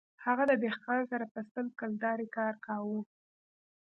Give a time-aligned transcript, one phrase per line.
[0.25, 2.99] هغه د دهقان سره په سل کلدارې کار کاوه